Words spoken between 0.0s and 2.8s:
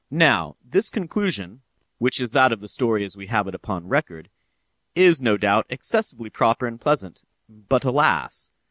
Now, this conclusion (which is that of the